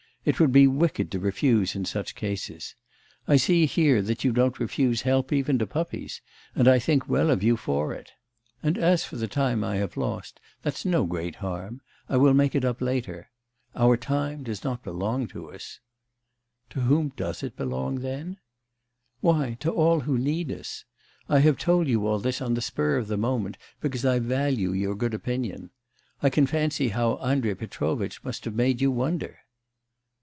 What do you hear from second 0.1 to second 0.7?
It would be